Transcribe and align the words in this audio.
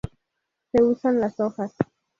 Se 0.71 0.81
usan 0.83 1.19
las 1.19 1.39
hojas. 1.39 1.73